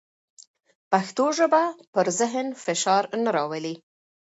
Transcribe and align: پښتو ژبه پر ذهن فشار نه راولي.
پښتو 0.91 1.25
ژبه 1.37 1.63
پر 1.93 2.07
ذهن 2.19 2.47
فشار 2.63 3.03
نه 3.23 3.29
راولي. 3.35 3.75